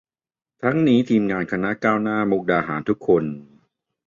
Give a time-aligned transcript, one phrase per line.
[0.63, 3.23] ทั้งนี้ทีมงานคณะก้าวหน้ามุกดาหารทุกคน